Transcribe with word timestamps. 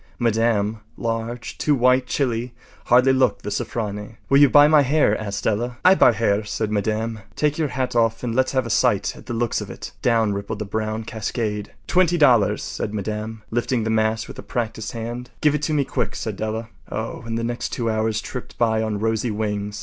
Madame, 0.17 0.79
large, 0.97 1.59
too 1.59 1.75
white, 1.75 2.07
chilly, 2.07 2.55
hardly 2.85 3.13
looked 3.13 3.43
the 3.43 3.51
“Sofronie.” 3.51 4.15
“Will 4.29 4.39
you 4.39 4.49
buy 4.49 4.67
my 4.67 4.81
hair?” 4.81 5.15
asked 5.21 5.43
Della. 5.43 5.77
“I 5.85 5.93
buy 5.93 6.11
hair,” 6.13 6.43
said 6.43 6.71
Madame. 6.71 7.19
“Take 7.35 7.59
yer 7.59 7.67
hat 7.67 7.95
off 7.95 8.23
and 8.23 8.33
let’s 8.33 8.53
have 8.53 8.65
a 8.65 8.71
sight 8.71 9.15
at 9.15 9.27
the 9.27 9.35
looks 9.35 9.61
of 9.61 9.69
it.” 9.69 9.91
Down 10.01 10.33
rippled 10.33 10.57
the 10.57 10.65
brown 10.65 11.03
cascade. 11.03 11.73
“Twenty 11.85 12.17
dollars,” 12.17 12.63
said 12.63 12.95
Madame, 12.95 13.43
lifting 13.51 13.83
the 13.83 13.91
mass 13.91 14.27
with 14.27 14.39
a 14.39 14.41
practised 14.41 14.93
hand. 14.93 15.29
“Give 15.39 15.53
it 15.53 15.61
to 15.61 15.73
me 15.75 15.85
quick,” 15.85 16.15
said 16.15 16.35
Della. 16.35 16.69
Oh, 16.91 17.21
and 17.27 17.37
the 17.37 17.43
next 17.43 17.69
two 17.69 17.87
hours 17.87 18.21
tripped 18.21 18.57
by 18.57 18.81
on 18.81 18.97
rosy 18.97 19.29
wings. 19.29 19.79